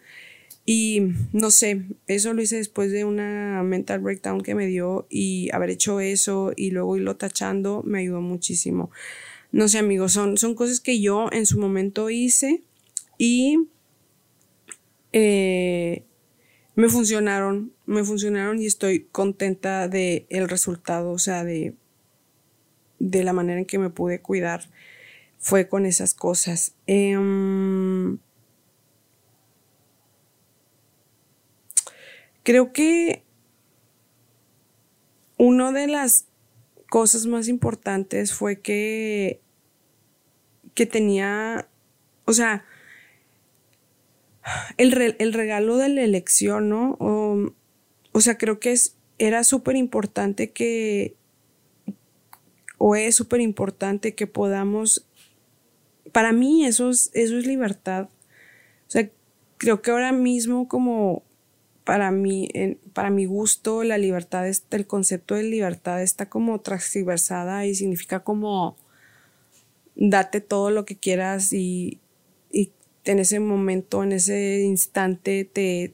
[0.65, 5.49] Y no sé, eso lo hice después de una mental breakdown que me dio y
[5.53, 8.89] haber hecho eso y luego irlo tachando me ayudó muchísimo.
[9.51, 12.63] No sé, amigos, son, son cosas que yo en su momento hice
[13.19, 13.67] y
[15.13, 16.03] eh,
[16.73, 21.75] me funcionaron, me funcionaron y estoy contenta de resultado, o sea, de,
[22.99, 24.69] de la manera en que me pude cuidar
[25.37, 26.73] fue con esas cosas.
[26.87, 27.94] Em,
[32.45, 33.23] Creo que
[35.39, 36.27] una de las
[36.91, 39.41] cosas más importantes fue que,
[40.75, 41.67] que tenía,
[42.25, 42.63] o sea,
[44.77, 44.91] el,
[45.33, 46.95] regalo de la elección, ¿no?
[46.99, 51.15] O, sea, creo que es, era súper importante que,
[52.77, 55.07] o es súper importante que podamos,
[56.11, 58.07] para mí eso es, eso es libertad.
[58.87, 59.09] O sea,
[59.57, 61.23] creo que ahora mismo como
[61.85, 62.49] para mí,
[62.93, 68.75] para mi gusto, la libertad, el concepto de libertad está como transversada y significa como
[69.95, 71.99] date todo lo que quieras y,
[72.51, 72.71] y
[73.05, 75.93] en ese momento, en ese instante te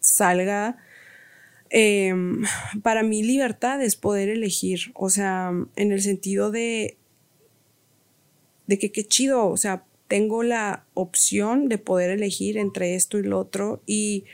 [0.00, 0.76] salga.
[1.70, 2.42] Em,
[2.82, 6.96] para mí libertad es poder elegir, o sea, en el sentido de,
[8.66, 13.22] de que qué chido, o sea, tengo la opción de poder elegir entre esto y
[13.22, 14.24] lo otro y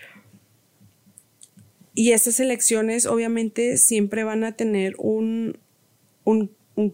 [1.95, 5.59] y estas elecciones obviamente siempre van a tener un,
[6.25, 6.51] un,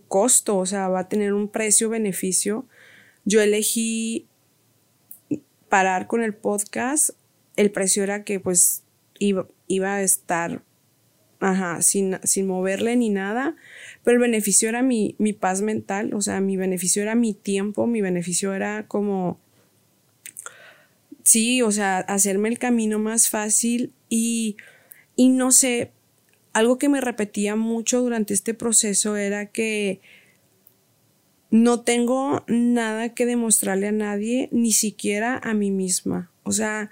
[0.08, 2.66] costo, o sea, va a tener un precio-beneficio.
[3.24, 4.26] Yo elegí
[5.70, 7.10] parar con el podcast,
[7.56, 8.82] el precio era que pues
[9.18, 10.62] iba, iba a estar
[11.40, 13.56] ajá, sin, sin, moverle ni nada,
[14.04, 17.86] pero el beneficio era mi, mi paz mental, o sea, mi beneficio era mi tiempo,
[17.86, 19.40] mi beneficio era como,
[21.22, 24.58] sí, o sea, hacerme el camino más fácil y
[25.20, 25.92] y no sé,
[26.54, 30.00] algo que me repetía mucho durante este proceso era que
[31.50, 36.30] no tengo nada que demostrarle a nadie, ni siquiera a mí misma.
[36.42, 36.90] O sea,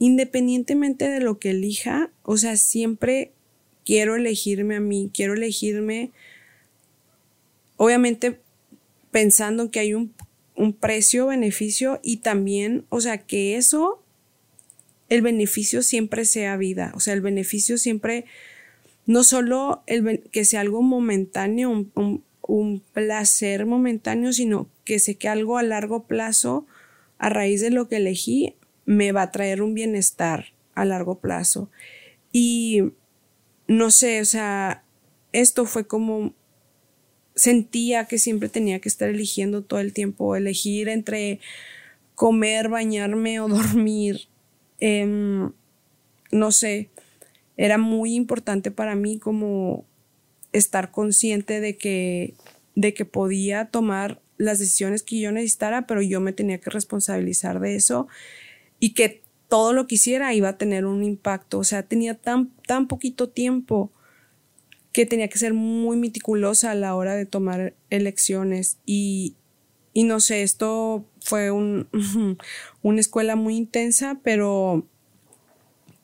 [0.00, 3.30] independientemente de lo que elija, o sea, siempre
[3.84, 6.10] quiero elegirme a mí, quiero elegirme,
[7.76, 8.40] obviamente
[9.12, 10.12] pensando que hay un,
[10.56, 14.02] un precio, beneficio y también, o sea, que eso
[15.08, 18.26] el beneficio siempre sea vida, o sea, el beneficio siempre,
[19.06, 25.58] no solo el, que sea algo momentáneo, un, placer momentáneo, sino que sé que algo
[25.58, 26.66] a largo plazo,
[27.18, 28.54] a raíz de lo que elegí,
[28.86, 31.70] me va a traer un bienestar a largo plazo.
[32.32, 32.92] Y
[33.66, 34.82] no sé, o sea,
[35.32, 36.32] esto fue como
[37.34, 41.40] sentía que siempre tenía que estar eligiendo todo el tiempo, elegir entre
[42.14, 44.28] comer, bañarme o dormir,
[44.80, 45.52] Em,
[46.30, 46.90] no sé,
[47.56, 49.84] era muy importante para mí como
[50.52, 52.34] estar consciente de que,
[52.74, 57.60] de que podía tomar las decisiones que yo necesitara, pero yo me tenía que responsabilizar
[57.60, 58.06] de eso
[58.78, 61.58] y que todo lo que hiciera iba a tener un impacto.
[61.58, 63.90] O sea, tenía tan, tan poquito tiempo
[64.92, 69.34] que tenía que ser muy meticulosa a la hora de tomar elecciones y,
[69.92, 71.88] y no sé, esto fue un,
[72.88, 74.86] una escuela muy intensa, pero,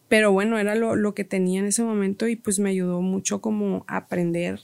[0.08, 3.84] pero bueno, era lo, que tenía en ese momento y pues me ayudó mucho como
[3.88, 4.60] a aprender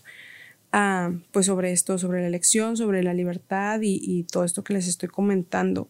[0.70, 4.86] a, pues sobre esto, sobre la elección, sobre la libertad y, todo esto que les
[4.86, 5.88] estoy comentando.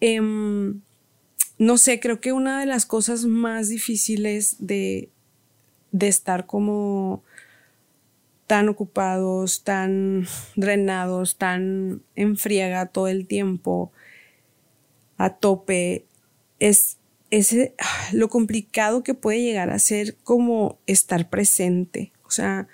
[0.00, 0.80] Em,
[1.58, 5.10] no sé, creo que una de las cosas más difíciles de,
[5.90, 7.24] de estar como
[8.46, 13.92] tan ocupados, tan drenados, tan en friega todo el tiempo,
[15.18, 16.06] a tope,
[16.58, 16.96] es
[17.30, 17.74] ese,
[18.12, 22.12] lo complicado que puede llegar a ser como estar presente.
[22.26, 22.68] O sea,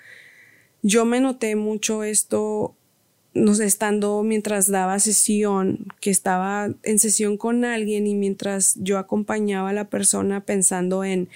[0.81, 2.75] yo me noté mucho esto,
[3.33, 8.97] no sé, estando mientras daba sesión, que estaba en sesión con alguien y mientras yo
[8.97, 11.27] acompañaba a la persona pensando en,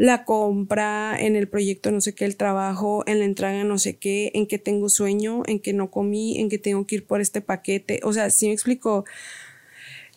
[0.00, 3.96] la compra, en el proyecto no sé qué, el trabajo, en la entrega no sé
[3.96, 7.20] qué, en que tengo sueño, en que no comí, en que tengo que ir por
[7.20, 8.00] este paquete.
[8.02, 9.04] O sea, sí me explicó.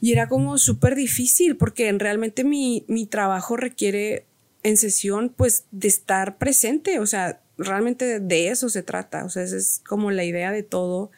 [0.04, 4.26] Y era como súper difícil porque realmente mi, mi trabajo requiere
[4.62, 7.00] en sesión pues de estar presente.
[7.00, 9.24] O sea, realmente de eso se trata.
[9.24, 11.12] O sea, esa es como la idea de todo.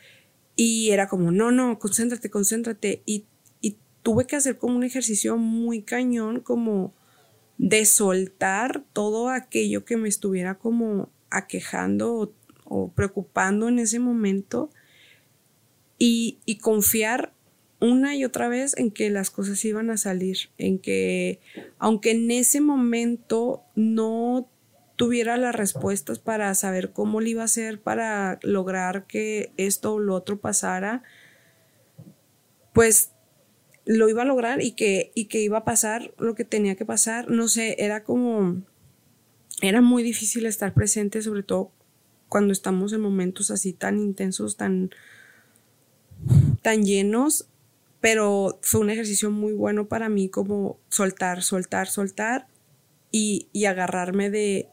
[0.56, 3.02] Y era como, no, no, concéntrate, concéntrate.
[3.08, 3.26] Y,
[3.60, 6.94] y tuve que hacer como un ejercicio muy cañón, como
[7.58, 14.70] de soltar todo aquello que me estuviera como aquejando o, preocupando en ese momento
[15.98, 17.34] y, y, confiar
[17.80, 21.40] una y otra vez en que las cosas iban a salir, en que
[21.78, 24.50] aunque en ese momento no
[24.96, 30.00] tuviera las respuestas para saber cómo le iba a hacer para lograr que esto o
[30.00, 31.04] lo otro pasara,
[32.74, 33.12] pues
[33.86, 36.86] lo iba a lograr y que, y que iba a pasar lo que tenía que
[36.86, 37.30] pasar.
[37.30, 38.64] No sé, era como,
[39.62, 41.72] era muy difícil estar presente, sobre todo
[42.30, 44.92] cuando estamos en momentos así tan intensos, tan,
[46.62, 47.48] tan llenos,
[48.02, 52.48] pero fue un ejercicio muy bueno para mí como soltar, soltar, soltar
[53.12, 54.70] y, y agarrarme de,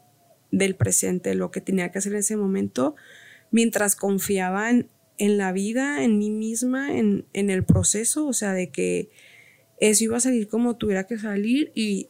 [0.51, 2.95] del presente, lo que tenía que hacer en ese momento,
[3.49, 8.53] mientras confiaba en, en la vida, en mí misma, en, en, el proceso, o sea,
[8.53, 9.09] de que
[9.79, 12.09] eso iba a salir como tuviera que salir y,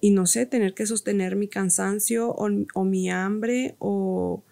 [0.00, 4.44] y no sé, tener que sostener mi cansancio o, o, mi hambre o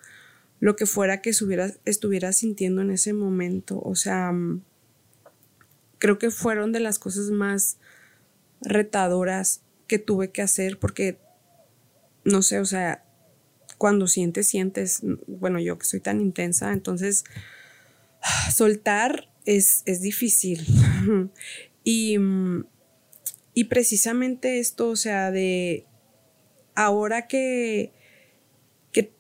[0.59, 3.81] lo que fuera que estuviera, sintiendo en ese momento.
[3.81, 4.63] O sea, mm,
[6.03, 7.77] creo que fueron de las cosas más
[8.61, 11.17] retadoras que tuve que hacer porque,
[12.25, 13.05] no sé, o sea,
[13.79, 17.23] cuando sientes, sientes, bueno, yo que soy tan intensa, entonces
[18.53, 20.67] soltar es, es difícil.
[21.85, 22.17] y,
[23.55, 25.87] y precisamente esto, o sea, de
[26.75, 27.93] ahora que,
[28.91, 29.13] que,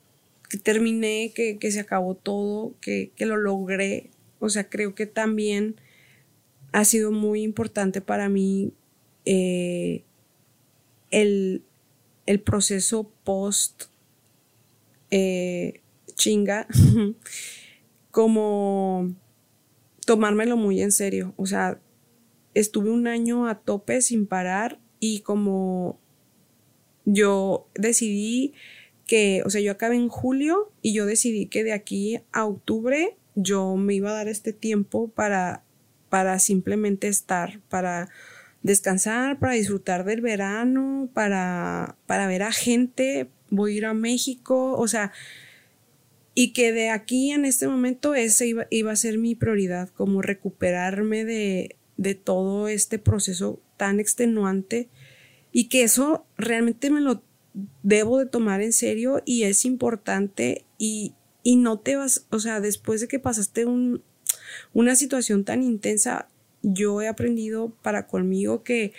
[0.64, 4.10] terminé, que, que, se acabó todo, que, que lo logré,
[4.40, 5.76] o sea, creo que también
[6.72, 8.72] ha sido muy importante para mí
[9.24, 10.04] eh,
[11.10, 11.62] el,
[12.26, 13.84] el, proceso post
[15.10, 15.80] eh,
[16.14, 16.66] chinga
[18.10, 19.14] como
[20.06, 21.34] tomármelo muy en serio.
[21.36, 21.80] O sea,
[22.54, 26.00] estuve un año a tope sin parar y como
[27.04, 28.54] yo decidí
[29.06, 33.16] que, o sea, yo acabé en julio y yo decidí que de aquí a octubre
[33.34, 35.64] yo me iba a dar este tiempo para,
[36.12, 38.10] para simplemente estar, para
[38.62, 44.74] descansar, para disfrutar del verano, para, para ver a gente, voy a ir a México,
[44.74, 45.10] o sea,
[46.34, 51.24] y que de aquí en este momento ese iba, a ser mi prioridad, como recuperarme
[51.24, 54.90] de, de, todo este proceso tan extenuante
[55.50, 57.22] y que eso realmente me lo
[57.82, 62.60] debo de tomar en serio y es importante y, y no te vas, o sea,
[62.60, 64.02] después de que pasaste un,
[64.72, 66.28] una situación tan intensa,
[66.62, 68.92] yo he aprendido para conmigo que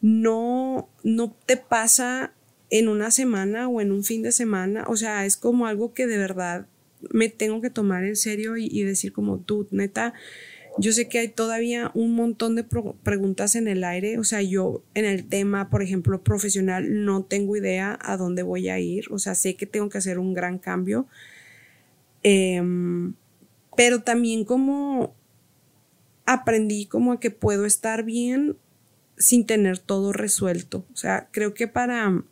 [0.00, 2.32] no, no te pasa
[2.70, 4.84] en una semana o en un fin de semana.
[4.88, 6.66] O sea, es como algo que de verdad
[7.12, 10.14] me tengo que tomar en serio y, decir como tú, neta,
[10.78, 14.18] yo sé que hay todavía un montón de preguntas en el aire.
[14.18, 18.68] O sea, yo en el tema, por ejemplo, profesional, no tengo idea a dónde voy
[18.68, 19.06] a ir.
[19.10, 21.06] O sea, sé que tengo que hacer un gran cambio.
[22.22, 23.14] Em,
[23.78, 25.14] pero también como
[26.26, 28.56] aprendí como a que puedo estar bien
[29.16, 30.84] sin tener todo resuelto.
[30.92, 32.24] O sea, creo que para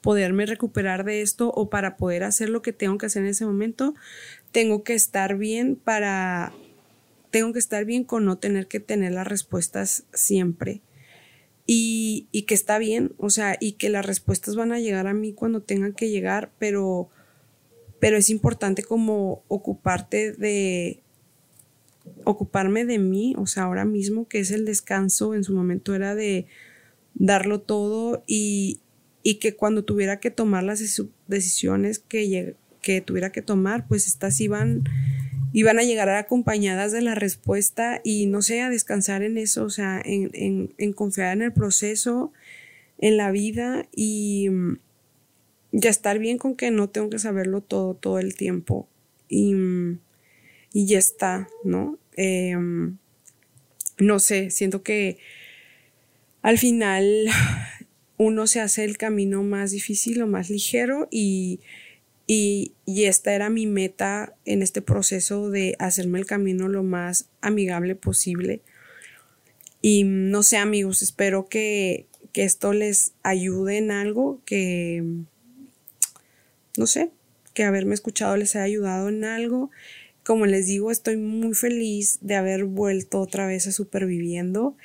[0.00, 3.46] poderme recuperar de esto o para poder hacer lo que tengo que hacer en ese
[3.46, 3.96] momento,
[4.52, 6.52] tengo que estar bien para,
[7.32, 10.82] tengo que estar bien con no tener que tener las respuestas siempre.
[11.66, 15.14] Y, y que está bien, o sea, y que las respuestas van a llegar a
[15.14, 17.10] mí cuando tengan que llegar, pero,
[18.00, 21.02] pero es importante como ocuparte de,
[22.24, 26.14] ocuparme de mí, o sea, ahora mismo que es el descanso, en su momento era
[26.14, 26.46] de
[27.14, 28.80] darlo todo y,
[29.22, 30.82] y que cuando tuviera que tomar las
[31.26, 34.84] decisiones que, que tuviera que tomar, pues estas iban,
[35.52, 39.70] iban a llegar acompañadas de la respuesta y no sé, a descansar en eso, o
[39.70, 42.32] sea, en, en, en confiar en el proceso,
[42.98, 44.48] en la vida y
[45.72, 48.88] ya estar bien con que no tengo que saberlo todo, todo el tiempo
[49.28, 49.54] y,
[50.72, 51.98] y ya está, ¿no?
[52.16, 52.98] Em,
[53.98, 55.18] no sé, siento que
[56.42, 57.26] al final
[58.16, 61.60] uno se hace el camino más difícil o más ligero y,
[62.26, 67.94] y, esta era mi meta en este proceso de hacerme el camino lo más amigable
[67.94, 68.60] posible.
[69.82, 75.02] Y no sé amigos, espero que, que esto les ayude en algo, que
[76.80, 77.10] no sé,
[77.52, 79.70] que haberme escuchado les haya ayudado en algo.
[80.24, 84.76] Como les digo, estoy muy feliz de haber vuelto otra vez a Superviviendo.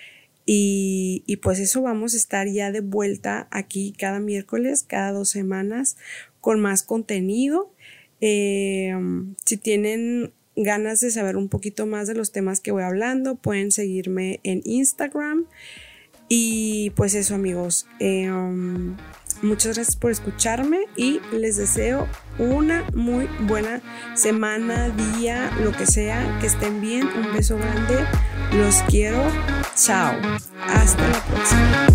[0.46, 5.30] Y, y, pues eso vamos a estar ya de vuelta aquí cada miércoles, cada dos
[5.30, 5.96] semanas,
[6.42, 7.74] con más contenido.
[8.20, 8.94] Eh,
[9.46, 13.72] si tienen ganas de saber un poquito más de los temas que voy hablando, pueden
[13.72, 15.46] seguirme en Instagram.
[16.28, 18.98] Y pues eso amigos, um,
[19.42, 22.08] Muchas gracias por escucharme y les deseo
[22.40, 23.82] una muy buena
[24.16, 26.38] semana, día, lo que sea.
[26.40, 27.08] Que estén bien.
[27.08, 28.06] Un beso grande.
[28.54, 29.24] Los quiero.
[29.76, 30.14] Chao.
[30.68, 31.88] Hasta la próxima.